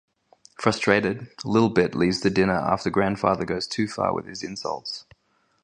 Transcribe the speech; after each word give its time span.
Frustrated, 0.57 1.27
Li'l 1.45 1.69
Bit 1.69 1.93
leaves 1.93 2.21
the 2.21 2.31
dinner 2.31 2.55
after 2.55 2.89
Grandfather 2.89 3.45
goes 3.45 3.67
too 3.67 3.87
far 3.87 4.15
with 4.15 4.25
his 4.25 4.41
insults. 4.41 5.05